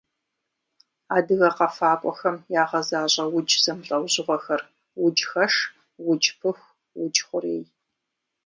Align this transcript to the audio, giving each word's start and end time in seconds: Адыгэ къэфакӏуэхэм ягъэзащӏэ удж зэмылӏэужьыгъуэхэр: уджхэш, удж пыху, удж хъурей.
Адыгэ 1.15 1.49
къэфакӏуэхэм 1.57 2.37
ягъэзащӏэ 2.61 3.23
удж 3.37 3.49
зэмылӏэужьыгъуэхэр: 3.63 4.61
уджхэш, 5.03 5.53
удж 6.09 6.25
пыху, 6.39 6.69
удж 7.01 7.17
хъурей. 7.27 7.63